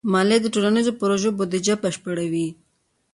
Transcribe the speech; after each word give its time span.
مالیه 0.11 0.39
د 0.41 0.47
ټولنیزو 0.53 0.91
پروژو 0.99 1.29
بودیجه 1.37 1.75
بشپړوي. 1.83 2.47